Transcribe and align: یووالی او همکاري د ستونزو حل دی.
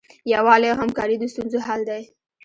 یووالی 0.31 0.69
او 0.71 0.77
همکاري 0.81 1.15
د 1.19 1.23
ستونزو 1.33 1.59
حل 1.67 1.81
دی. 1.89 2.03